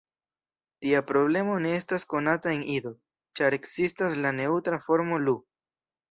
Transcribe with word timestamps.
Tia 0.83 1.01
problemo 1.09 1.57
ne 1.65 1.73
estas 1.81 2.05
konata 2.13 2.53
en 2.53 2.63
Ido, 2.75 2.93
ĉar 3.39 3.57
ekzistas 3.61 4.17
la 4.23 4.31
neŭtra 4.39 4.81
formo 4.87 5.21
"lu". 5.27 5.35